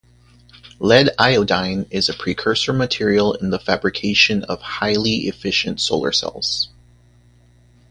Lead 0.79 1.11
iodide 1.19 1.85
is 1.91 2.09
a 2.09 2.15
precursor 2.15 2.73
material 2.73 3.33
in 3.35 3.51
the 3.51 3.59
fabrication 3.59 4.41
of 4.45 4.59
highly 4.59 5.27
efficient 5.27 5.79
solar 5.79 6.11
cells. 6.11 6.69